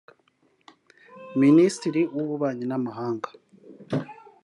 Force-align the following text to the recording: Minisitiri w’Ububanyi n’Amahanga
Minisitiri 1.41 2.01
w’Ububanyi 2.15 2.63
n’Amahanga 2.67 3.29